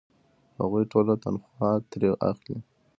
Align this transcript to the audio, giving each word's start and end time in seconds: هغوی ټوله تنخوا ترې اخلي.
هغوی 0.59 0.83
ټوله 0.91 1.13
تنخوا 1.23 1.71
ترې 1.89 2.09
اخلي. 2.29 2.57